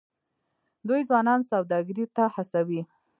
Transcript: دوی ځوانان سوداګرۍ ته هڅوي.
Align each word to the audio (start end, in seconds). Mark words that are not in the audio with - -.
دوی 0.87 1.01
ځوانان 1.09 1.41
سوداګرۍ 1.51 2.05
ته 2.15 2.23
هڅوي. 2.35 2.81